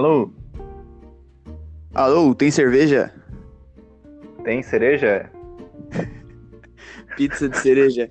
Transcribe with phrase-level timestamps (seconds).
[0.00, 0.32] Alô?
[1.92, 3.12] Alô, tem cerveja?
[4.42, 5.30] Tem cereja?
[7.18, 8.08] Pizza de cereja.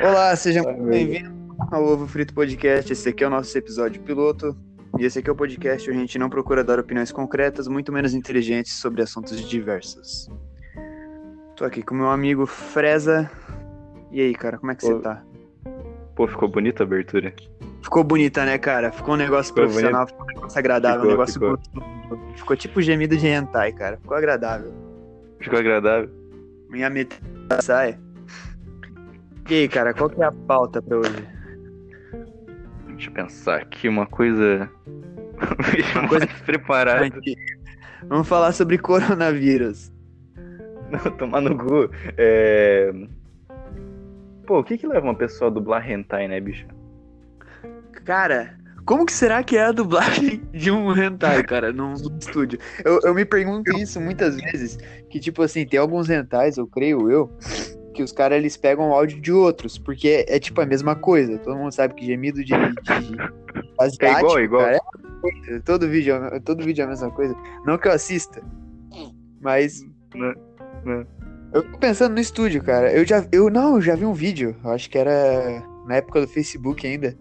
[0.00, 1.30] Olá, sejam bem-vindos
[1.70, 2.90] ao Ovo Frito Podcast.
[2.90, 4.56] Esse aqui é o nosso episódio piloto.
[4.98, 7.92] E esse aqui é o podcast onde a gente não procura dar opiniões concretas, muito
[7.92, 10.30] menos inteligentes sobre assuntos diversos.
[11.56, 13.30] Tô aqui com meu amigo Freza.
[14.10, 15.22] E aí, cara, como é que você tá?
[16.14, 17.34] Pô, ficou bonita a abertura.
[17.86, 18.90] Ficou bonita, né, cara?
[18.90, 21.50] Ficou um negócio Ficou profissional, ficou um negócio agradável, um Ficou, negócio ficou.
[21.56, 22.32] gostoso.
[22.34, 23.96] Ficou tipo gemido de hentai, cara.
[23.98, 24.74] Ficou agradável.
[25.38, 26.10] Ficou agradável.
[26.68, 27.14] Minha meta
[27.62, 27.96] sai.
[29.48, 31.28] E aí, cara, qual que é a pauta pra hoje?
[32.88, 34.68] Deixa eu pensar aqui uma coisa.
[35.94, 37.08] Uma coisa- preparada.
[38.08, 39.92] Vamos falar sobre coronavírus.
[40.90, 41.88] Não, tomar no cu.
[42.18, 42.92] É...
[44.44, 46.66] Pô, o que que leva uma pessoa a dublar hentai, né, bicho?
[48.06, 52.56] Cara, como que será que é a dublagem de um hentai, cara, num, estúdio?
[52.84, 54.78] Eu, eu me pergunto isso muitas vezes,
[55.10, 57.36] que tipo assim, tem alguns hentais, eu creio eu,
[57.92, 60.94] que os caras eles pegam o áudio de outros, porque é, é, tipo a mesma
[60.94, 61.36] coisa.
[61.38, 63.16] Todo mundo sabe que gemido de, de
[63.80, 64.62] asiático, igual, igual.
[64.62, 65.62] cara, é a mesma coisa.
[65.64, 67.34] todo vídeo, é- todo vídeo é a mesma coisa.
[67.64, 68.40] Não que eu assista,
[69.40, 69.82] mas
[70.14, 70.34] Né,
[70.84, 71.06] né.
[71.52, 72.92] eu tô pensando no estúdio, cara.
[72.92, 74.54] Eu já, eu não, eu já vi um vídeo.
[74.62, 77.16] Eu acho que era na época do Facebook ainda.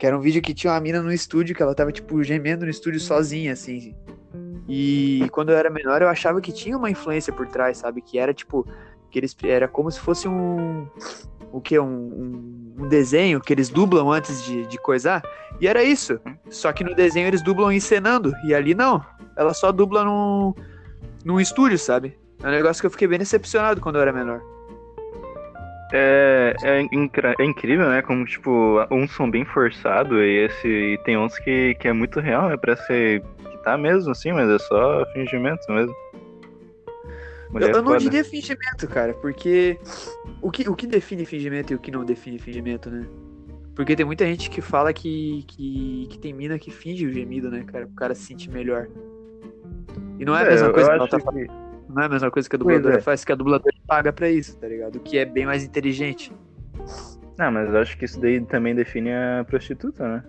[0.00, 2.64] Que era um vídeo que tinha uma mina no estúdio que ela tava, tipo, gemendo
[2.64, 3.94] no estúdio sozinha, assim.
[4.66, 8.00] E quando eu era menor, eu achava que tinha uma influência por trás, sabe?
[8.00, 8.66] Que era, tipo,
[9.10, 10.88] que eles era como se fosse um.
[11.52, 11.78] O que?
[11.78, 15.22] Um, um, um desenho que eles dublam antes de, de coisar.
[15.60, 16.18] E era isso.
[16.48, 18.32] Só que no desenho eles dublam encenando.
[18.46, 19.04] E ali não.
[19.36, 20.54] Ela só dubla num,
[21.26, 22.18] num estúdio, sabe?
[22.42, 24.40] É um negócio que eu fiquei bem decepcionado quando eu era menor.
[25.92, 26.80] É, é,
[27.38, 28.02] é incrível, né?
[28.02, 32.20] Como, tipo, uns são bem forçados e esse e tem uns que, que é muito
[32.20, 32.56] real, né?
[32.56, 35.94] Parece que tá mesmo, assim, mas é só fingimento mesmo.
[35.94, 37.98] Eu, Mulher eu não foda.
[37.98, 39.76] diria fingimento, cara, porque
[40.40, 43.04] o que, o que define fingimento e o que não define fingimento, né?
[43.74, 47.50] Porque tem muita gente que fala que, que, que tem mina que finge o gemido,
[47.50, 47.86] né, cara?
[47.86, 48.86] Pro cara se sentir melhor.
[50.18, 51.46] E não é a É, mesma eu coisa que ela tá que-
[51.88, 53.00] Não é a mesma coisa que a Pois dubladora é.
[53.00, 54.96] faz, que a dubladora paga pra isso, tá ligado?
[54.96, 56.32] O que é bem mais inteligente.
[57.36, 60.24] Não, mas eu acho que isso daí também define a prostituta, né?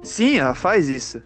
[0.00, 1.20] Sim, ela faz isso.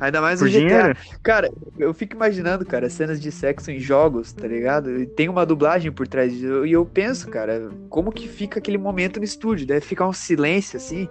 [0.00, 0.58] Ainda mais Por no GTA.
[0.60, 0.96] dinheiro?
[1.22, 4.90] Cara, eu fico imaginando, cara, cenas de sexo em jogos, tá ligado?
[4.98, 6.66] E tem uma dublagem por trás disso.
[6.66, 9.66] E eu penso, cara, como que fica aquele momento no estúdio?
[9.66, 11.08] Deve ficar um silêncio assim.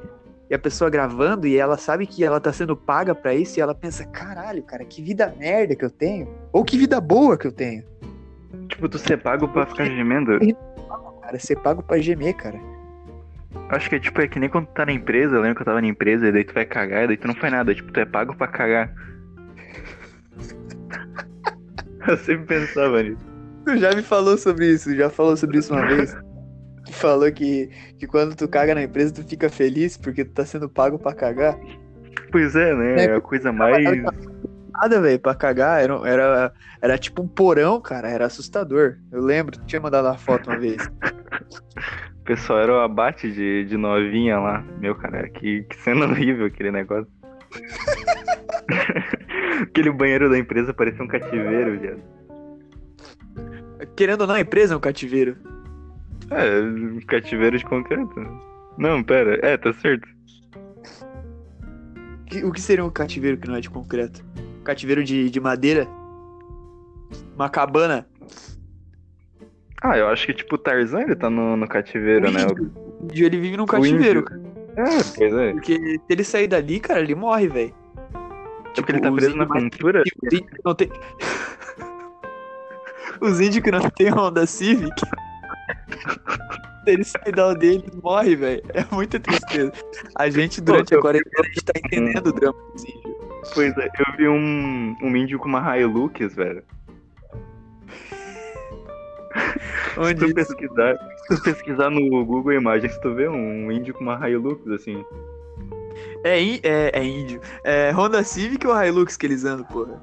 [0.50, 3.62] E a pessoa gravando e ela sabe que ela tá sendo paga pra isso e
[3.62, 6.28] ela pensa, caralho, cara, que vida merda que eu tenho.
[6.51, 7.84] Ou que vida boa que eu tenho.
[8.69, 10.40] Tipo, tu ser pago pra ficar gemendo?
[11.22, 12.59] Cara, ser pago pra gemer, cara.
[13.69, 15.62] Acho que é tipo, é que nem quando tu tá na empresa, eu lembro que
[15.62, 17.75] eu tava na empresa, e daí tu vai cagar, e daí tu não faz nada,
[17.75, 18.94] tipo, tu é pago pra cagar.
[22.08, 23.25] eu sempre pensava nisso.
[23.66, 26.16] Tu já me falou sobre isso, já falou sobre isso uma vez.
[26.85, 27.69] Tu falou que,
[28.00, 31.14] que quando tu caga na empresa, tu fica feliz porque tu tá sendo pago pra
[31.14, 31.59] cagar.
[32.31, 32.96] Pois é, né?
[32.96, 33.84] É, É a coisa mais.
[34.78, 35.82] nada, velho, pra cagar.
[35.82, 38.10] Era, era, era tipo um porão, cara.
[38.10, 38.98] Era assustador.
[39.12, 40.90] Eu lembro, tu tinha mandado uma foto uma vez.
[42.20, 44.64] O pessoal era o abate de, de novinha lá.
[44.80, 47.08] Meu, cara, que, que cena horrível aquele negócio.
[49.62, 52.02] aquele banheiro da empresa parecia um cativeiro, viado.
[53.96, 55.38] Querendo ou não, a empresa é um cativeiro.
[56.30, 58.14] É, um cativeiro de concreto.
[58.78, 60.08] Não, pera, é, tá certo.
[62.44, 64.24] O que seria um cativeiro que não é de concreto?
[64.67, 65.88] Cativeiro de, de madeira?
[67.33, 68.05] Uma cabana?
[69.81, 72.41] Ah, eu acho que tipo o Tarzan ele tá no, no cativeiro, o né?
[72.41, 72.69] índio,
[73.00, 74.25] o índio, ele vive num cativeiro.
[74.29, 74.51] índio.
[74.75, 74.83] É,
[75.16, 75.51] pois é.
[75.53, 77.73] Porque se ele sair dali, cara, ele morre, velho.
[78.73, 80.01] Tipo, ele tá preso na cultura.
[80.01, 80.91] Os índios que não tem.
[83.22, 84.99] Os índios que não tem Honda Civic.
[86.84, 88.61] Se ele sair da aldeia, eles morrem, velho.
[88.73, 89.72] É muita tristeza.
[90.13, 93.16] A gente, durante eu- a quarentena, a gente tá entendendo o drama dos índios.
[93.53, 96.64] Pois é, eu vi um, um índio com uma Hilux, velho.
[99.94, 100.96] Se Onde tu pesquisar,
[101.28, 105.03] se tu pesquisar no Google Imagens, tu vê um índio com uma Hilux, assim.
[106.23, 107.41] é, é, é índio.
[107.64, 109.99] É Honda Civic ou Hilux que eles andam, porra?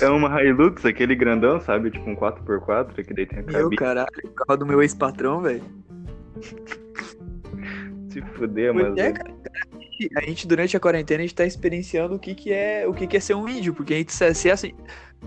[0.00, 1.92] É uma Hilux, aquele grandão, sabe?
[1.92, 3.76] Tipo um 4x4, que daí tem a Meu cabine.
[3.76, 5.62] caralho, o carro do meu ex-patrão, velho.
[8.10, 8.98] Se fuder, Pois mas.
[8.98, 9.30] é, cara.
[10.16, 13.06] A gente, durante a quarentena, a gente tá experienciando o que, que é o que,
[13.06, 14.72] que é ser um índio, porque a gente se, assim.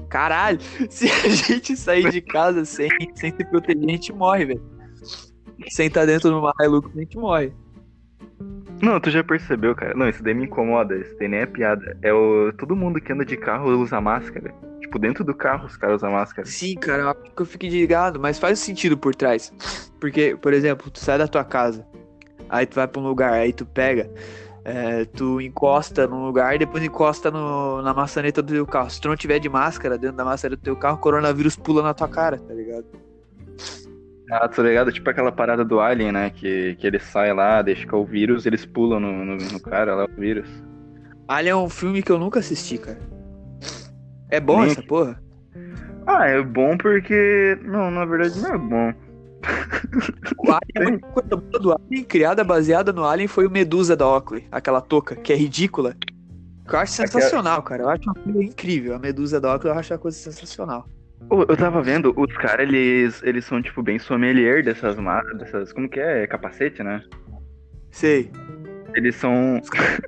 [0.10, 4.80] Caralho, se a gente sair de casa sem, sem se proteger, a gente morre, velho.
[5.70, 7.52] Sem estar dentro de uma Hilux, a gente morre.
[8.82, 9.94] Não, tu já percebeu, cara.
[9.94, 10.96] Não, isso daí me incomoda.
[10.96, 11.98] Isso daí nem é piada.
[12.02, 12.54] É o...
[12.54, 14.54] todo mundo que anda de carro usa máscara.
[14.90, 16.48] Tipo, dentro do carro os caras usam máscara.
[16.48, 19.54] Sim, cara, eu fico ligado, mas faz sentido por trás.
[20.00, 21.86] Porque, por exemplo, tu sai da tua casa,
[22.50, 24.10] aí tu vai pra um lugar, aí tu pega,
[24.64, 28.90] é, tu encosta num lugar e depois encosta no, na maçaneta do teu carro.
[28.90, 31.82] Se tu não tiver de máscara dentro da maçaneta do teu carro, o coronavírus pula
[31.82, 32.86] na tua cara, tá ligado?
[34.32, 34.92] Ah, tô ligado?
[34.92, 36.30] Tipo aquela parada do Alien, né?
[36.30, 40.06] Que, que ele sai lá, deixa o vírus, eles pulam no, no, no cara lá,
[40.06, 40.48] o vírus.
[41.28, 43.00] Alien é um filme que eu nunca assisti, cara.
[44.30, 45.22] É bom Nem- essa porra?
[46.06, 47.58] Ah, é bom porque.
[47.64, 48.94] Não, na verdade não é bom.
[50.38, 53.96] O Alien, a única coisa boa do Alien, criada baseada no Alien, foi o Medusa
[53.96, 55.96] da Oakley, aquela touca, que é ridícula.
[56.68, 57.84] Que eu acho sensacional, cara.
[57.84, 58.96] Eu acho uma coisa incrível.
[58.96, 60.88] A Medusa da Oakley eu acho uma coisa sensacional.
[61.32, 64.96] Eu tava vendo, os caras, eles, eles são, tipo, bem sommelier dessas,
[65.38, 65.74] dessas.
[65.74, 66.26] Como que é?
[66.28, 67.04] Capacete, né?
[67.92, 68.32] Sei.
[68.96, 69.60] Eles são.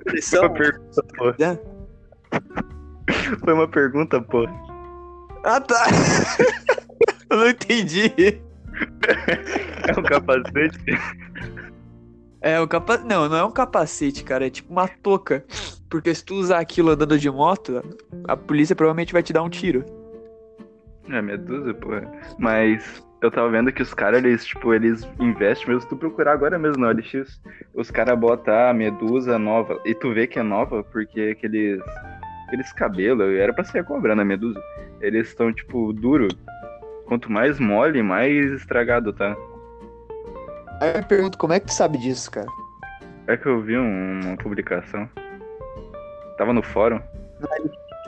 [0.06, 0.46] Eles Foi são.
[0.46, 1.34] uma pergunta, pô.
[1.38, 1.58] né?
[3.40, 4.48] Foi uma pergunta, pô.
[5.44, 5.86] Ah, tá.
[7.30, 8.40] eu não entendi.
[9.88, 10.98] É um capacete?
[12.40, 13.08] É um capacete.
[13.08, 14.46] Não, não é um capacete, cara.
[14.46, 15.44] É tipo uma touca.
[15.88, 17.82] Porque se tu usar aquilo andando de moto,
[18.26, 19.84] a polícia provavelmente vai te dar um tiro.
[21.08, 21.90] É, medusa, pô.
[22.38, 25.82] Mas eu tava vendo que os caras, eles, tipo, eles investem mesmo.
[25.82, 27.40] Se tu procurar agora mesmo no OLX,
[27.74, 29.80] os caras botam a medusa nova.
[29.84, 31.80] E tu vê que é nova porque aqueles.
[32.46, 34.60] Aqueles cabelos, era pra ser a cobra na medusa.
[35.00, 36.28] Eles estão, tipo, duro.
[37.12, 39.36] Quanto mais mole, mais estragado tá.
[40.80, 42.46] Aí eu me pergunto, como é que tu sabe disso, cara?
[43.26, 45.06] É que eu vi um- uma publicação.
[46.38, 46.98] Tava no fórum.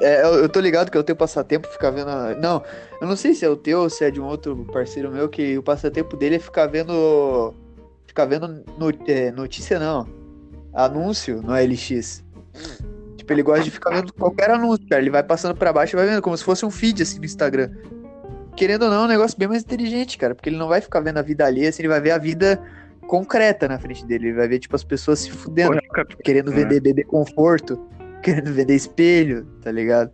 [0.01, 2.09] É, eu, eu tô ligado que é o teu passatempo ficar vendo.
[2.09, 2.62] a- Não,
[2.99, 5.29] eu não sei se é o teu ou se é de um outro parceiro meu,
[5.29, 7.53] que o passatempo dele é ficar vendo.
[8.06, 8.65] Ficar vendo
[9.06, 10.09] é, notícia, não.
[10.73, 12.25] Anúncio no LX.
[13.19, 15.03] Tipo, ele gosta de ficar vendo qualquer anúncio, cara.
[15.03, 17.27] Ele vai passando pra baixo e vai vendo, como se fosse um feed assim no
[17.27, 17.71] Instagram.
[18.56, 20.35] Querendo ou não, é um negócio bem mais inteligente, cara.
[20.35, 22.62] Porque ele não vai ficar vendo a vida alheia, assim, ele vai ver a vida
[23.06, 24.29] concreta na frente dele.
[24.29, 26.55] Ele vai ver, tipo, as pessoas se fudendo Porra, querendo É.
[26.55, 27.81] vender bebê conforto,
[28.23, 30.12] querendo vender espelho, tá ligado?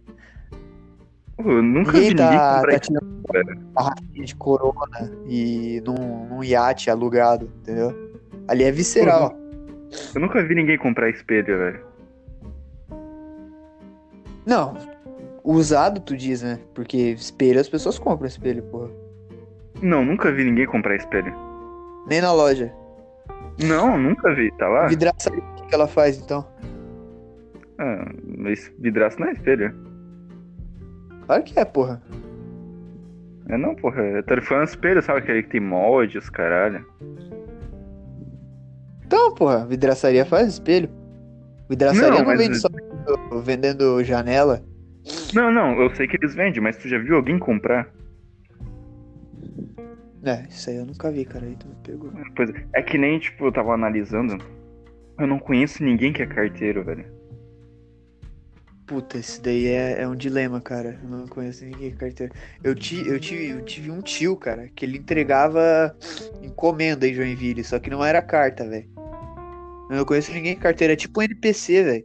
[1.39, 3.21] Eu nunca Ninguém vi tá, ninguém comprar tá tirando
[3.75, 7.95] garrafinha de corona e num, num iate alugado, entendeu?
[8.47, 9.35] Ali é visceral.
[10.15, 11.81] Eu nunca vi ninguém comprar espelho, velho.
[14.45, 14.75] Não,
[15.45, 16.59] usado tu diz, né?
[16.75, 18.91] Porque espelho as pessoas compram espelho, porra.
[19.83, 21.35] Não, nunca vi ninguém comprar espelho.
[22.07, 22.73] Nem na loja.
[23.63, 24.51] Não, nunca vi.
[24.53, 24.87] Tá lá?
[24.87, 26.47] Vidraça, o que ela faz então?
[27.79, 29.75] Ah, mas vidraço não é espelho.
[31.27, 32.03] Claro que é, porra.
[33.49, 34.03] É não, porra.
[34.03, 35.21] É telefone espelho, sabe?
[35.21, 36.85] Aquele que tem molde, os caralho.
[39.07, 40.91] Então, porra, vidraçaria faz espelho.
[41.69, 42.69] Vidraçaria Não, não, vende só
[43.43, 44.63] vendendo janela.
[45.35, 47.91] Não, não, eu sei que eles vendem, mas tu já viu alguém comprar?
[50.23, 51.47] É, isso aí eu nunca vi, cara.
[51.47, 52.13] Aí tu me pegou.
[52.37, 54.37] Pois é, é que nem, tipo, eu tava analisando.
[55.19, 57.05] Eu não conheço ninguém que é carteiro, velho.
[58.87, 60.99] Puta, esse daí é, é um dilema, cara.
[61.03, 62.33] Eu não conheço ninguém com carteira.
[62.63, 65.97] Eu, ti, eu, tive, eu tive um tio, cara, que ele entregava
[66.43, 68.89] encomenda em Joinville, só que não era carta, velho.
[69.91, 70.93] Eu não conheço ninguém com carteira.
[70.93, 72.05] É tipo um NPC, velho.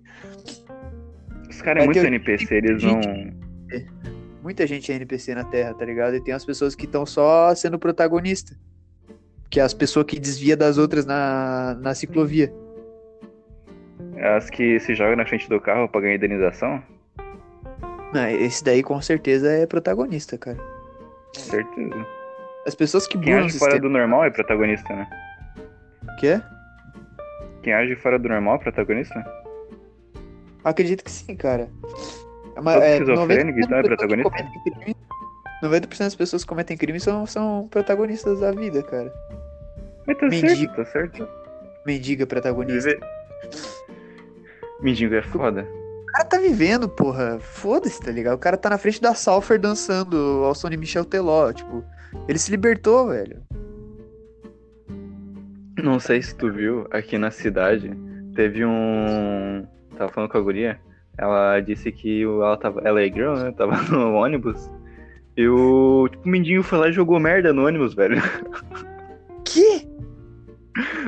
[1.55, 2.99] Os caras é Vai muito NPC, eles não.
[4.43, 6.15] Muita gente é NPC na Terra, tá ligado?
[6.15, 8.55] E tem as pessoas que estão só sendo protagonista.
[9.49, 12.53] Que é as pessoas que desvia das outras na, na ciclovia.
[14.35, 16.83] As que se jogam na frente do carro pra ganhar indenização?
[18.13, 20.57] Não, esse daí com certeza é protagonista, cara.
[21.33, 22.05] Certeza.
[22.67, 25.07] As pessoas que Quem age fora do normal é protagonista, né?
[26.19, 26.41] Quê?
[27.63, 29.44] Quem age fora do normal é protagonista?
[30.65, 31.69] Acredito que sim, cara.
[32.57, 34.29] Esquizofrênico, então, é das pessoas que protagonista?
[34.29, 34.95] cometem crime-
[35.63, 39.13] 90% das pessoas que cometem crime são, são protagonistas da vida, cara.
[40.05, 40.55] Mas tá Mendigo.
[40.55, 41.27] certo, tá certo.
[41.85, 42.89] Mendiga protagonista.
[42.89, 42.99] Viver.
[44.81, 45.67] Mendigo é foda.
[46.03, 47.39] O cara tá vivendo, porra.
[47.39, 48.35] Foda-se, tá ligado?
[48.35, 51.51] O cara tá na frente da Salfer dançando ao som de Michel Teló.
[51.51, 51.83] Tipo,
[52.27, 53.41] ele se libertou, velho.
[55.83, 57.91] Não sei se tu viu, aqui na cidade,
[58.35, 59.67] teve um.
[59.97, 60.79] Tava falando com a guria.
[61.17, 62.81] Ela disse que o- ela tava.
[62.83, 63.51] Ela é girl, né?
[63.51, 64.69] Tava no ônibus.
[65.37, 66.07] E o.
[66.09, 68.17] Tipo, o mendigo foi lá e jogou merda no ônibus, velho.
[69.47, 69.87] Que?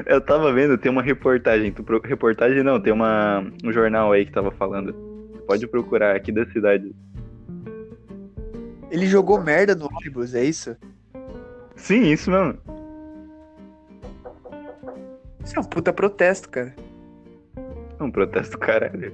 [0.06, 1.72] Eu tava vendo, tem uma reportagem.
[1.74, 3.44] Tu Reportagem não, tem uma...
[3.64, 4.94] um jornal aí que tava falando.
[5.46, 6.96] Pode procurar aqui da cidade.
[8.90, 10.78] Ele jogou merda no ônibus, é isso?
[11.76, 12.58] Sim, isso mesmo.
[15.44, 16.74] Isso é um puta protesto, cara.
[18.00, 19.14] É um protesto caralho.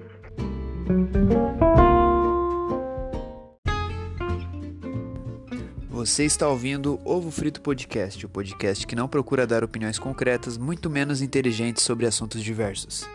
[5.90, 10.90] Você está ouvindo Ovo Frito Podcast, o podcast que não procura dar opiniões concretas, muito
[10.90, 13.08] menos inteligentes sobre assuntos diversos.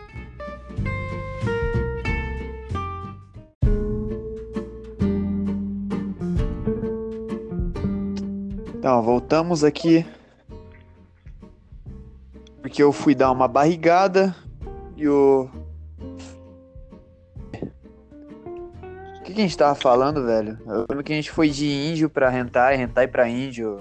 [8.79, 10.03] Então, voltamos aqui.
[12.59, 14.35] Porque eu fui dar uma barrigada
[14.97, 15.49] e o.
[19.39, 20.57] que, a gente tava falando, velho?
[20.67, 23.77] Eu lembro que a gente foi de índio pra hentai, hentai pra índio.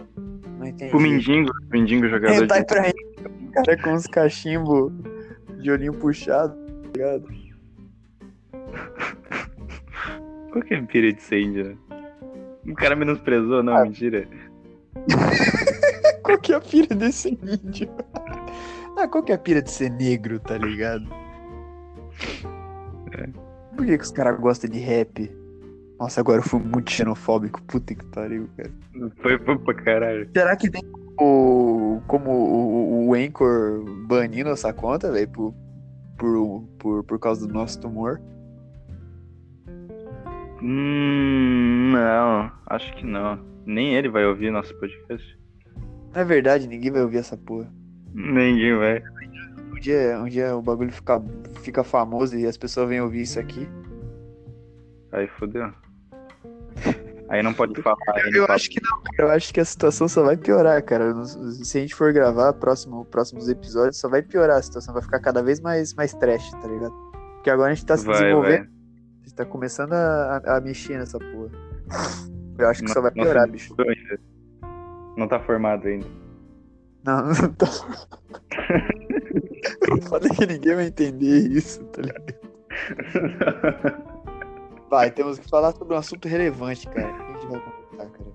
[0.57, 0.95] Não entendi.
[0.95, 2.67] O mendigo, o mendigo jogador Hentai de...
[2.67, 3.51] pra índio.
[3.53, 4.93] Cara com uns cachimbos
[5.61, 7.29] de olhinho puxado, tá ligado?
[10.53, 11.79] Qual que é a pira de ser índio?
[12.67, 13.83] O cara menosprezou, não, Ah.
[13.83, 14.29] mentira.
[16.23, 17.89] Qual que é a pira de ser índio?
[18.97, 21.07] Ah, qual que é a pira de ser negro, tá ligado?
[23.77, 25.31] Por que, que os caras gostam de rap?
[25.99, 27.61] Nossa, agora eu fui muito xenofóbico.
[27.63, 28.71] Puta que pariu, cara.
[29.21, 30.31] Foi, foi pra caralho.
[30.33, 30.83] Será que tem
[31.19, 35.55] o, como o, o Anchor banindo essa conta, velho, por,
[36.17, 38.21] por, por, por causa do nosso tumor?
[40.63, 43.39] Hum, não, acho que não.
[43.67, 45.39] Nem ele vai ouvir nosso podcast.
[46.15, 47.71] Não é verdade, ninguém vai ouvir essa porra.
[48.15, 49.03] Ninguém vai.
[49.73, 51.23] Um dia, um dia o bagulho fica,
[51.63, 53.69] fica famoso e as pessoas vêm ouvir isso aqui.
[55.13, 55.73] Aí fodeu.
[57.29, 57.97] Aí não pode falar.
[58.07, 58.55] não Eu fala.
[58.57, 59.17] acho que não, cara.
[59.19, 61.13] Eu acho que a situação só vai piorar, cara.
[61.25, 64.95] Se a gente for gravar próximo, próximos episódios, só vai piorar a situação.
[64.95, 66.93] Vai ficar cada vez mais, mais trash, tá ligado?
[67.35, 68.59] Porque agora a gente tá se Vai, desenvolvendo.
[68.59, 68.67] vai.
[68.67, 71.51] A gente tá começando a, a, a mexer nessa porra.
[72.59, 73.75] Eu acho que Não- só vai não piorar, se bicho.
[73.77, 74.21] desenvolveu ainda.
[75.17, 76.07] Não tá formado ainda.
[77.05, 77.67] Não, não tá.
[79.89, 82.35] Eu falei que ninguém vai entender isso, tá ligado?
[84.91, 87.09] Vai, temos que falar sobre um assunto relevante, cara.
[87.13, 88.29] O que a gente vai conversar, cara?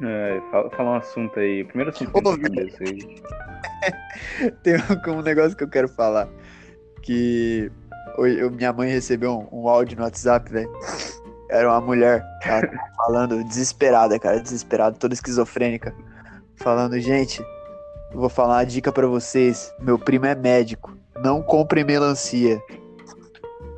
[0.00, 1.64] É, fala, fala um assunto aí.
[1.64, 3.22] Primeiro assunto que eu cabeça aí.
[4.62, 6.28] Tem um, um negócio que eu quero falar.
[7.02, 7.70] Que
[8.16, 10.70] hoje eu- minha mãe recebeu um, um áudio no WhatsApp, velho.
[11.50, 15.94] Era uma mulher, tava falando desesperada, cara, desesperada, toda esquizofrênica.
[16.56, 17.42] Falando, gente,
[18.12, 19.74] vou falar uma dica pra vocês.
[19.80, 20.96] Meu primo é médico.
[21.22, 22.62] Não comprem melancia.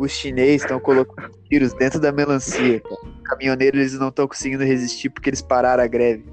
[0.00, 2.82] Os chineses estão colocando tiros dentro da melancia.
[3.24, 6.24] Caminhoneiros eles não estão conseguindo resistir porque eles pararam a greve.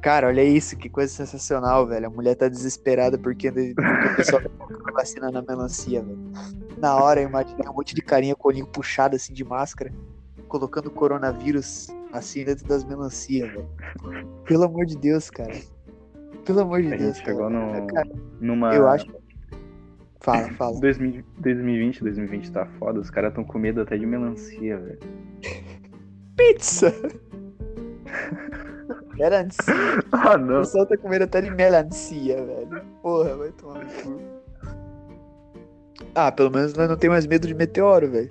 [0.00, 2.06] Cara, olha isso, que coisa sensacional, velho.
[2.06, 6.18] A mulher tá desesperada porque, o pessoal tá colocando vacina na melancia, velho.
[6.78, 9.92] Na hora eu imaginei um monte de carinha com o olhinho puxado assim de máscara,
[10.48, 13.68] colocando coronavírus assim dentro das melancias, velho.
[14.46, 15.54] Pelo amor de Deus, cara.
[16.46, 17.50] Pelo amor de Deus, chegou cara.
[17.50, 18.74] no, Cara, numa.
[18.74, 19.06] eu acho.
[20.22, 20.80] Fala, fala.
[20.80, 23.00] 2000 2020, 2020 tá foda.
[23.00, 24.98] Os caras tão com medo até de melancia, velho.
[26.36, 26.92] Pizza!
[29.14, 29.74] Melancia.
[30.12, 30.60] Ah, O não.
[30.60, 32.82] pessoal tá comendo até de melancia, velho.
[33.02, 34.20] Porra, vai tomar no cu.
[36.14, 38.30] Ah, pelo menos nós não tem mais medo de meteoro, velho.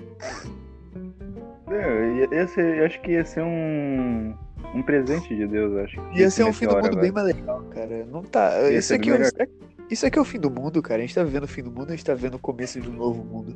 [2.31, 4.33] É, ser- eu acho que ia ser um.
[4.74, 6.00] Um presente de Deus, eu acho.
[6.13, 7.01] Ia esse ser um fim do mundo agora.
[7.01, 8.05] bem mais legal, cara.
[8.05, 8.51] Não tá.
[8.81, 9.29] Ser aqui, é, melhor.
[9.29, 9.51] será que-
[9.91, 11.00] isso aqui é o fim do mundo, cara.
[11.00, 12.89] A gente tá vivendo o fim do mundo, a gente tá vendo o começo de
[12.89, 13.55] um novo mundo.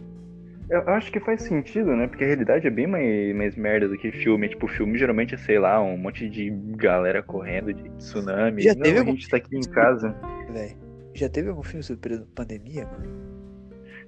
[0.70, 2.08] Eu acho que faz sentido, né?
[2.08, 4.50] Porque a realidade é bem mais, mais merda do que filme.
[4.50, 8.64] Tipo, filme geralmente é, sei lá, um monte de galera correndo de tsunami.
[8.64, 10.16] Já Não, teve a algum- gente tá aqui em casa.
[10.52, 10.76] Velho.
[11.14, 13.26] Já teve algum filme sobre pandemia, mano?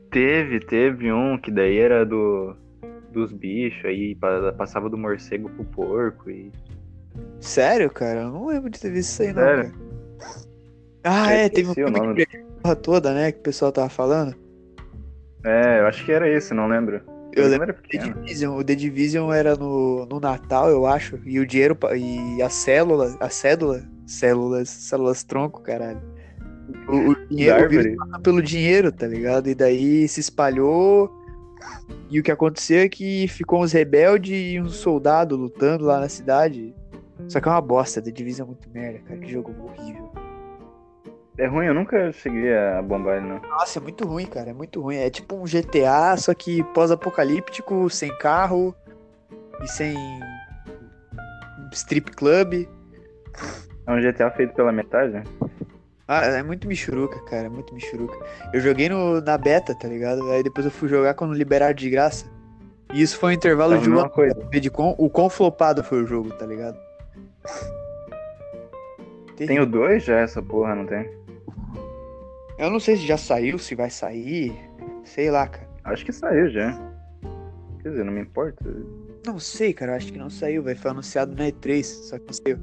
[0.10, 2.55] Teve, teve um que daí era do
[3.13, 6.51] dos bichos aí, pa- passava do morcego pro porco e.
[7.39, 8.22] Sério, cara?
[8.22, 9.72] Eu não lembro de ter visto isso aí, não, Sério?
[9.72, 9.87] cara.
[11.07, 13.31] Ah, Eu é, teve um filme que pegou a porra toda, né?
[13.31, 14.35] Que o pessoal tava falando.
[15.45, 17.01] É, eu acho que era esse, não lembro.
[17.33, 17.97] Eu Mas lembro The.
[17.97, 22.49] Division, o The Division era no, no Natal, eu acho, e o dinheiro e a
[22.49, 26.01] célula, a cédula, células, células tronco, caralho.
[26.89, 29.49] O, o dinheiro, o pelo dinheiro, tá ligado?
[29.49, 31.15] E daí se espalhou.
[32.09, 36.09] E o que aconteceu é que ficou uns rebeldes e uns soldados lutando lá na
[36.09, 36.73] cidade.
[37.27, 39.19] Só que é uma bosta, The Division é muito merda, cara.
[39.19, 40.11] Que jogo horrível.
[41.38, 43.39] É ruim, eu nunca cheguei a bombar ele, não.
[43.41, 44.50] Nossa, é muito ruim, cara.
[44.50, 44.98] É muito ruim.
[44.98, 48.74] É tipo um GTA, só que pós-apocalíptico, sem carro
[49.63, 49.96] e sem
[51.72, 52.67] strip club.
[53.86, 55.22] É um GTA feito pela metade?
[56.08, 57.46] Ah, é muito michuruca, cara.
[57.46, 58.17] É muito michuruca.
[58.51, 60.32] Eu joguei no, na beta, tá ligado?
[60.32, 62.25] Aí depois eu fui jogar quando liberaram de graça.
[62.94, 64.34] E isso foi um intervalo É de um ano coisa.
[64.50, 66.79] de quão, o quão flopado foi o jogo, tá ligado?
[69.36, 71.16] Tem o 2 já, essa porra, não tem?
[72.57, 74.51] Eu não sei se já saiu, se vai sair.
[75.03, 75.67] Sei lá, cara.
[75.83, 76.77] Acho que saiu já.
[77.81, 78.65] Quer dizer, não me importa.
[79.25, 79.95] Não sei, cara.
[79.95, 80.73] Acho que não saiu, vai.
[80.75, 82.57] Foi anunciado na E3, só que não saiu.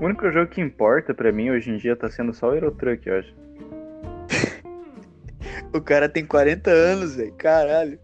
[0.00, 2.70] O único jogo que importa pra mim hoje em dia tá sendo só o Euro
[2.70, 3.34] Truck, eu acho.
[5.74, 7.32] O cara tem 40 anos, velho.
[7.34, 7.98] Caralho.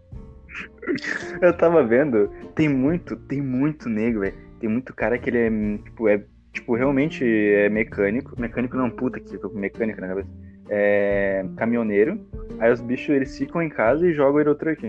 [1.41, 4.35] Eu tava vendo, tem muito, tem muito negro, velho.
[4.59, 6.23] Tem muito cara que ele é, tipo, é,
[6.55, 8.39] tipo, realmente é mecânico.
[8.39, 10.29] Mecânico não, puta que tô com mecânico na cabeça.
[10.69, 12.19] É caminhoneiro.
[12.59, 14.81] Aí os bichos, eles ficam em casa e jogam o Euro Truck.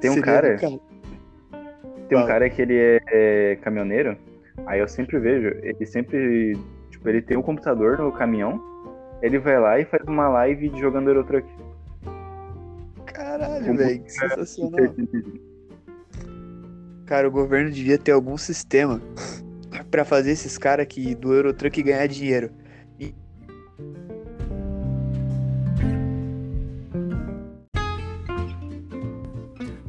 [0.00, 4.16] Tem um Seria cara, tem um cara que ele é, é caminhoneiro.
[4.66, 6.58] Aí eu sempre vejo, ele sempre,
[6.90, 8.60] tipo, ele tem um computador no caminhão.
[9.22, 11.46] Ele vai lá e faz uma live de jogando Euro Truck.
[13.04, 14.02] Caralho, velho.
[14.02, 14.80] Que sensacional.
[17.04, 19.00] Cara, o governo devia ter algum sistema
[19.90, 22.50] pra fazer esses caras que do Eurotruck ganhar dinheiro.
[22.98, 23.14] E-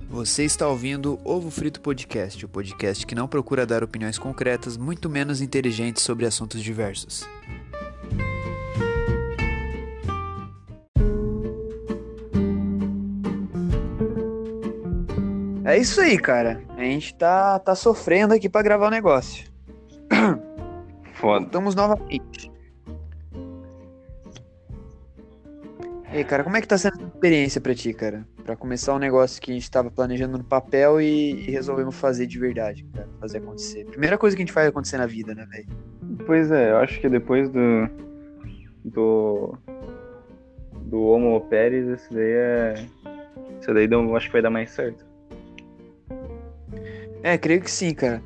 [0.09, 5.09] Você está ouvindo Ovo Frito Podcast, o podcast que não procura dar opiniões concretas, muito
[5.09, 7.25] menos inteligentes sobre assuntos diversos.
[15.63, 16.61] É isso aí, cara.
[16.75, 19.50] A gente tá, tá sofrendo aqui pra gravar o negócio.
[21.13, 21.41] Foda.
[21.41, 22.51] Voltamos novamente.
[26.11, 28.27] E aí, cara, como é que tá sendo a experiência pra ti, cara?
[28.43, 32.27] Pra começar um negócio que a gente tava planejando no papel e, e resolvemos fazer
[32.27, 33.07] de verdade, cara.
[33.19, 33.85] Fazer acontecer.
[33.85, 35.67] Primeira coisa que a gente faz acontecer na vida, né, velho?
[36.25, 37.89] Pois é, eu acho que depois do.
[38.83, 39.57] Do.
[40.81, 42.73] Do Homo Pérez, esse daí é.
[43.61, 45.05] Esse daí eu acho que vai dar mais certo.
[47.23, 48.21] É, creio que sim, cara.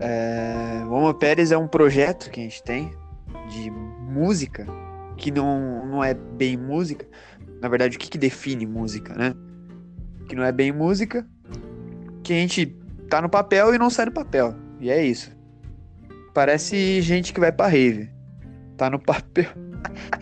[0.00, 0.82] É...
[0.86, 2.90] O Homo Pérez é um projeto que a gente tem
[3.48, 4.66] de música,
[5.16, 7.06] que não, não é bem música.
[7.60, 9.34] Na verdade, o que, que define música, né?
[10.26, 11.26] Que não é bem música,
[12.22, 12.66] que a gente
[13.08, 14.54] tá no papel e não sai do papel.
[14.80, 15.36] E é isso.
[16.32, 18.10] Parece gente que vai pra rave.
[18.76, 19.50] Tá no papel.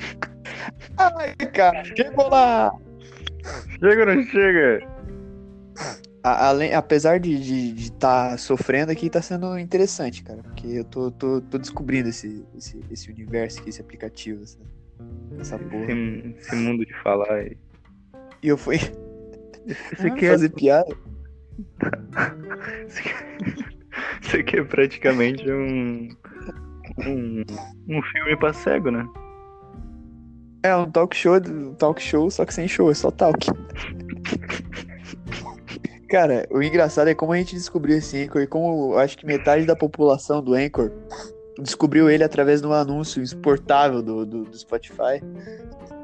[0.98, 2.72] Ai, cara, chegou lá!
[3.78, 4.97] Chega ou não chega?
[6.28, 7.32] A- além, apesar de
[7.76, 10.42] estar sofrendo aqui, tá sendo interessante, cara.
[10.42, 14.58] Porque eu tô, tô, tô descobrindo esse, esse, esse universo aqui, esse aplicativo, essa,
[15.40, 15.84] essa porra.
[15.92, 17.44] Esse, esse mundo de falar.
[17.46, 17.56] E
[18.42, 20.96] eu fui Isso aqui é, fazer piada.
[22.88, 23.64] isso aqui-
[24.22, 26.08] isso aqui é praticamente um.
[27.06, 27.42] Um,
[27.88, 29.06] um filme pra cego, né?
[30.64, 33.46] É um talk show, um talk show, só que sem show, é só talk.
[36.08, 39.66] Cara, o engraçado é como a gente descobriu esse Anchor e como acho que metade
[39.66, 40.90] da população do Anchor
[41.58, 45.20] descobriu ele através de um anúncio exportável do, do, do Spotify.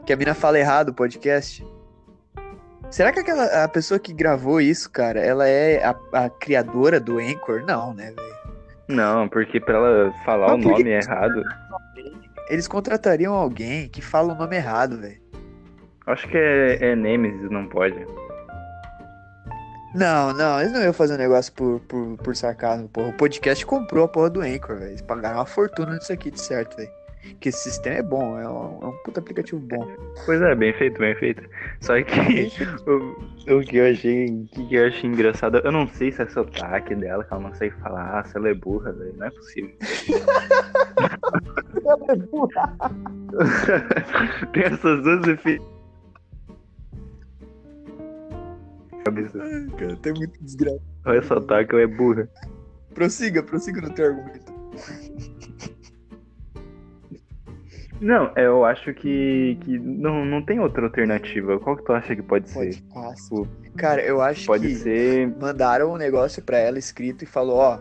[0.05, 1.65] Que a mina fala errado o podcast.
[2.91, 7.19] Será que aquela a pessoa que gravou isso, cara, ela é a, a criadora do
[7.19, 7.65] Anchor?
[7.67, 8.35] Não, né, velho?
[8.87, 11.43] Não, porque pra ela falar Mas o por que- nome errado,
[12.51, 15.19] Eles contratariam alguém que fala o nome errado, velho.
[16.07, 17.97] acho que é, é Nemesis, não pode.
[19.95, 23.09] Não, não, eles não iam fazer um negócio por, por, por sarcasmo, porra.
[23.09, 24.91] O podcast comprou a porra do Anchor, velho.
[24.91, 26.91] Eles pagaram uma fortuna nisso aqui, de certo, velho.
[27.41, 29.87] Que esse sistema é bom, é um, é um puta aplicativo bom.
[30.27, 31.43] Pois é, bem feito, bem feito.
[31.81, 32.51] Só que
[32.91, 36.27] o, o que eu achei, o que eu achei engraçado, eu não sei se é
[36.27, 39.15] sotaque dela, que ela não sei falar, se ela é burra, velho.
[39.17, 39.75] Não é possível.
[44.53, 45.74] Tem essas duas definições.
[49.15, 49.39] Cabeça.
[49.43, 50.81] Ai, cara, tem muito desgraça.
[51.07, 52.29] Ou é sotaque ou é burra.
[52.95, 54.53] Prossiga, prossiga no teu argumento.
[58.01, 61.59] Não, é, eu acho que, que não, não tem outra alternativa.
[61.61, 62.83] Qual que tu acha que pode, Pode, ser?
[62.93, 63.49] fácil.
[63.77, 65.29] Cara, eu acho Pode que ser.
[65.41, 67.81] mandaram um negócio pra ela escrito e falou, ó.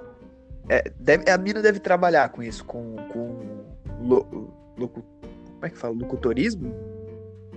[0.69, 2.95] é, deve, a mina deve trabalhar com isso, com.
[3.11, 3.65] com
[4.01, 5.93] lo- locu- como é que fala?
[5.95, 6.73] Locutorismo?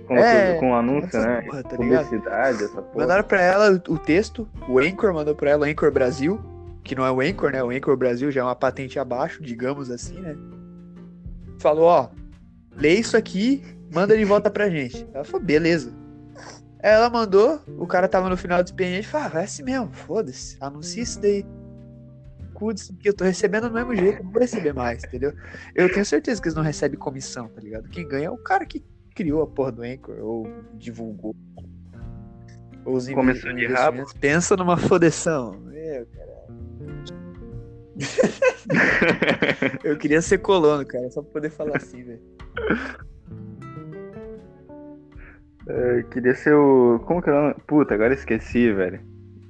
[0.07, 1.41] Com, É, com anúncio, né?
[1.41, 1.75] porra, tá?
[1.75, 3.01] Publicidade, essa porra.
[3.05, 6.39] Mandaram pra ela o texto, o Anchor mandou pra ela, o Anchor Brasil,
[6.83, 7.61] que não é o Anchor, né?
[7.61, 10.35] O Anchor Brasil já é uma patente abaixo, digamos assim, né?
[11.59, 12.09] Falou, ó,
[12.71, 13.61] lê isso aqui,
[13.93, 15.05] manda de volta pra gente.
[15.13, 15.91] Ela falou, beleza.
[16.79, 20.55] Ela mandou, o cara tava no final do expediente, falou, ah, vai assim mesmo, foda-se,
[20.61, 21.45] anuncia isso daí.
[22.53, 25.33] Cuide-se, que eu tô recebendo do mesmo jeito, não vou receber mais, entendeu?
[25.75, 27.89] Eu tenho certeza que eles não recebem comissão, tá ligado?
[27.89, 28.83] Quem ganha é o cara que
[29.17, 31.35] criou a porra do Anchor, ou divulgou.
[32.85, 34.05] Ou os Começou de rabo.
[34.21, 35.59] Pensa numa fodeção.
[35.59, 36.07] Meu.
[39.83, 42.21] Eu queria ser colono, cara, só pra poder falar assim, velho.
[45.67, 46.99] É, queria ser o.
[47.07, 47.55] Como que era o nome?
[47.65, 49.01] Puta, agora esqueci, velho.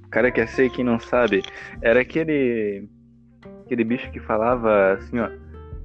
[0.06, 1.44] O cara quer ser quem não sabe.
[1.82, 2.88] Era aquele.
[3.66, 5.30] Aquele bicho que falava assim, ó.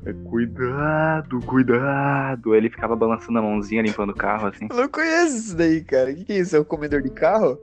[0.04, 2.54] "É, Cuidado, cuidado.
[2.54, 4.66] Ele ficava balançando a mãozinha, limpando o carro, assim.
[4.70, 6.10] Eu não conheço isso daí, cara.
[6.10, 6.56] O que, que é isso?
[6.56, 7.58] É o comedor de carro?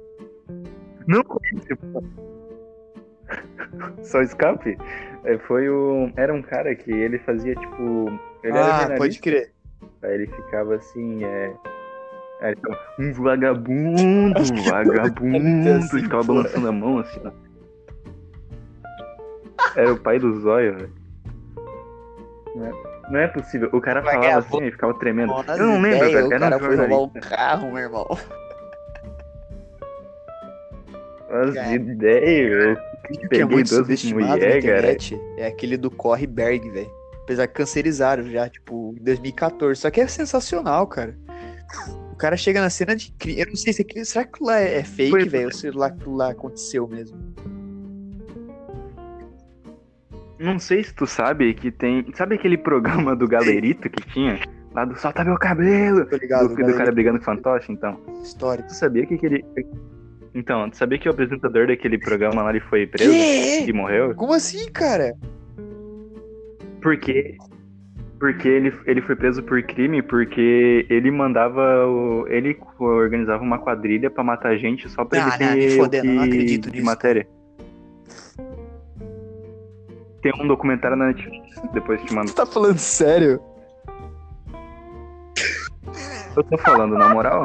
[1.07, 2.03] Não conhece, pô.
[4.03, 4.77] Só escape?
[5.23, 6.11] É, foi o.
[6.15, 8.07] Era um cara que ele fazia, tipo.
[8.43, 9.51] Ele ah, pode crer.
[10.01, 11.53] Aí ele ficava assim, é.
[12.41, 15.69] Aí ele um vagabundo, vagabundo.
[15.69, 17.31] assim, e ficava balançando a mão assim, ó.
[19.75, 20.93] Era o pai do zóio, velho.
[22.59, 22.71] Não é,
[23.11, 23.69] não é possível.
[23.73, 24.57] O cara falava Vagabundo.
[24.57, 25.31] assim e ficava tremendo.
[25.33, 26.27] Eu não lembro, ideias, velho.
[26.27, 28.07] O cara um foi roubar um carro, meu irmão.
[31.29, 31.73] As Cara.
[31.75, 32.77] ideias, velho.
[33.11, 34.97] É Peguei muito duas subestimado na mulher, cara.
[35.37, 36.91] é aquele do Corre Berg, velho.
[37.23, 39.79] Apesar que cancerizaram já, tipo, em 2014.
[39.81, 41.15] Só que é sensacional, cara.
[42.11, 43.39] O cara chega na cena de crime.
[43.41, 44.03] Eu não sei se aquilo.
[44.05, 45.45] Será que lá é fake, Foi- velho?
[45.45, 47.17] Ou se lá, lá aconteceu mesmo?
[50.39, 52.05] Não sei se tu sabe que tem.
[52.13, 54.39] Sabe aquele programa do Galerito que tinha?
[54.73, 56.05] Lá do Solta meu cabelo!
[56.05, 57.99] Tô ligado, do, do cara brigando com fantoche, então.
[58.23, 58.63] História.
[58.63, 59.43] Tu sabia que aquele.
[60.33, 63.65] Então, tu sabia que o apresentador daquele programa lá ele foi preso Quê?
[63.67, 64.13] e morreu?
[64.15, 65.13] Como assim, cara?
[66.81, 67.35] Porque.
[68.19, 71.85] Porque ele, ele foi preso por crime, porque ele mandava.
[71.87, 75.55] O, ele organizava uma quadrilha pra matar gente só pra Ah, ele não, ter.
[75.57, 76.85] nem o fodendo, não que- acredito de nisso.
[76.85, 77.27] matéria.
[80.21, 82.29] Tem um documentário na Netflix, depois te mando.
[82.29, 83.41] Você tá falando sério?
[86.35, 87.43] Eu tô falando, na moral.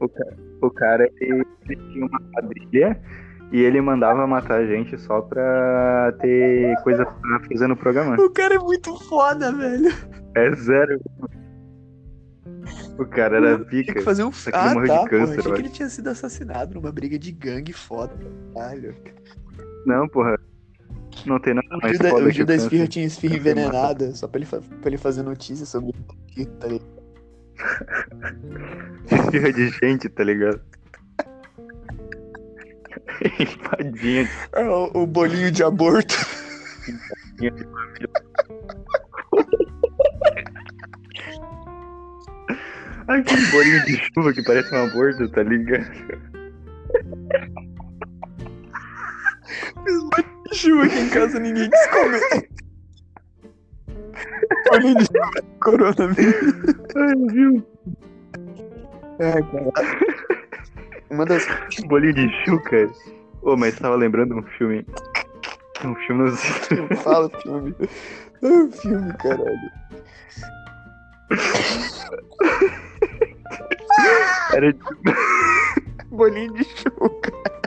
[0.00, 3.00] O cara, o cara ele, tinha uma quadrilha
[3.52, 8.16] e ele mandava matar gente só pra ter coisa pra fazer no programa.
[8.20, 9.90] O cara é muito foda, velho.
[10.36, 10.98] É zero.
[12.98, 14.02] O cara era Tinha que pica.
[14.02, 14.28] fazer um.
[14.28, 15.08] Ele Ah, tá, de porra.
[15.08, 18.12] câncer, Achei eu que ele tinha sido assassinado numa briga de gangue foda.
[18.54, 18.94] Caralho.
[19.86, 20.38] Não, porra.
[21.26, 22.54] Não tem nada O mais Gil da, o Gil o da.
[22.54, 25.94] Esfirra tinha esfirra envenenada, só pra ele, pra ele fazer notícia sobre
[26.36, 27.00] isso, tá ligado?
[29.10, 30.60] Esfirra de gente, tá ligado?
[33.38, 36.14] Empadinha É, o, o bolinho de aborto.
[43.24, 45.90] que bolinho de chuva que parece um aborto, tá ligado?
[50.52, 52.48] Chuva aqui em casa ninguém quis comer.
[54.70, 56.54] bolinho de chuva, coronavírus.
[56.96, 57.66] Ai, viu?
[59.18, 59.72] É, cara.
[61.10, 61.46] Uma das.
[61.86, 62.90] Bolinho de chuca.
[63.42, 64.84] Ô, mas tava lembrando um filme.
[65.84, 66.40] Um filme nos.
[67.02, 67.74] Fala filme.
[68.42, 69.70] É um filme, caralho.
[74.54, 74.90] Era tipo.
[76.10, 77.10] Bolinho de chuva.
[77.44, 77.59] Ai,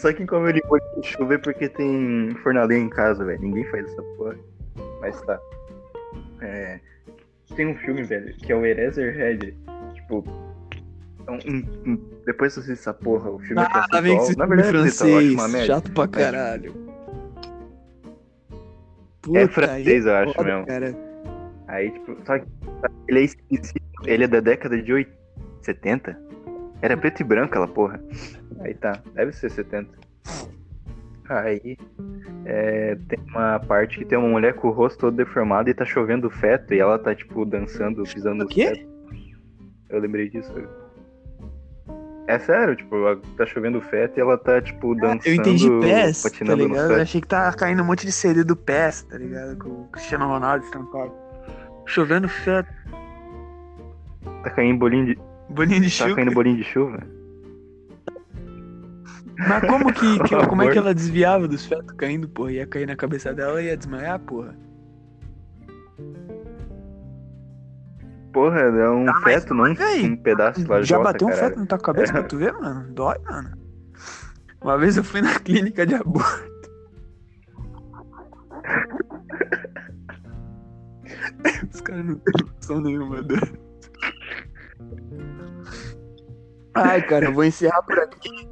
[0.00, 3.40] Só quem come ele bolinho de chuva é porque tem fornalha em casa, velho.
[3.40, 4.36] Ninguém faz essa porra.
[5.00, 5.38] Mas tá.
[6.40, 6.80] É,
[7.56, 9.56] Tem um filme, velho, que é o Eraserhead.
[9.94, 10.24] Tipo.
[11.26, 14.22] é um- um- Depois você essa porra, o filme é Ah, vem que conceitual.
[14.30, 15.34] esse Na verdade, é francês.
[15.52, 15.66] merda.
[15.66, 16.74] Chato pra caralho.
[19.34, 20.66] É Puta, francês, eu é acho foda, mesmo.
[20.66, 20.94] Cara.
[21.68, 22.46] Aí, tipo, só que
[23.08, 23.80] ele é esquisito.
[24.06, 25.17] Ele é da década de 80,
[25.68, 26.18] 70?
[26.80, 28.00] Era preto e branco aquela porra.
[28.60, 29.90] Aí tá, deve ser 70.
[31.28, 31.76] Aí
[32.46, 35.84] é, tem uma parte que tem uma mulher com o rosto todo deformado e tá
[35.84, 38.66] chovendo feto e ela tá, tipo, dançando, pisando O no quê?
[38.68, 38.88] feto.
[39.90, 40.52] Eu lembrei disso.
[42.26, 42.94] É sério, tipo,
[43.36, 46.92] tá chovendo feto e ela tá, tipo, dançando, Eu entendi pés, tá ligado?
[46.92, 49.56] Eu achei que tá caindo um monte de CD do pés, tá ligado?
[49.56, 51.12] Com o Cristiano Ronaldo estampado.
[51.86, 52.70] Chovendo feto.
[54.42, 55.18] Tá caindo bolinho de,
[55.50, 56.16] Bolinho de tá chuva.
[56.16, 57.02] caindo bolinho de chuva.
[59.38, 62.52] Mas como que, que- como é que ela desviava dos fetos caindo, porra?
[62.52, 64.54] Ia cair na cabeça dela e ia desmaiar, porra.
[68.32, 71.78] Porra, é um Ah, feto, não um pedaço lá Já bateu um feto na tua
[71.78, 72.16] cabeça É.
[72.18, 72.92] pra tu ver, mano?
[72.92, 73.56] Dói, mano.
[74.62, 76.48] Uma vez eu fui na clínica de aborto.
[81.72, 83.67] Os caras não têm noção nenhuma dessa.
[86.82, 88.48] Ai, cara, eu vou encerrar por aqui.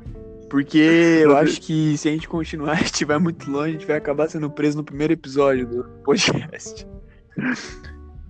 [0.50, 0.78] Porque
[1.22, 3.96] eu acho que se a gente continuar, a gente vai muito longe, a gente vai
[3.96, 6.86] acabar sendo preso no primeiro episódio do podcast.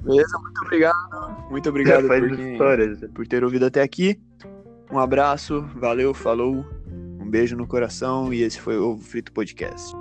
[0.02, 0.38] Beleza?
[0.38, 1.50] Muito obrigado.
[1.50, 4.18] Muito obrigado faz por, quem- por ter ouvido até aqui.
[4.90, 6.64] Um abraço, valeu, falou,
[7.20, 9.92] um beijo no coração e esse foi o Ovo Frito Podcast.